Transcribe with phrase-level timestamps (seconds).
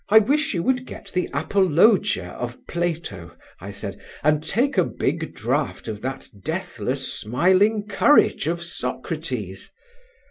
[0.09, 5.35] "I wish you would get the 'Apologia of Plato'," I said, "and take a big
[5.35, 9.71] draught of that deathless smiling courage of Socrates."